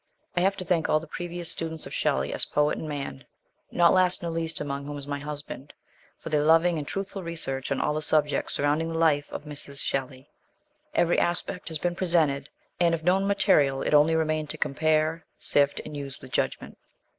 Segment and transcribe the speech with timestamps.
[0.35, 3.23] I HAVE to thank all the previous students of Shelley as poet and man
[3.69, 5.73] not last nor least among whom is my husband
[6.17, 9.83] for their loving and truthful research on all the subjects surrounding the life of Mrs.
[9.85, 10.31] Shelley.
[10.95, 15.79] Every aspect has been presented, and of known material it only remained to compare, sift,
[15.85, 16.79] and use with judgment.